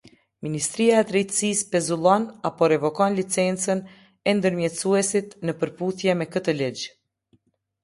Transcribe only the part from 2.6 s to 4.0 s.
revokon licencën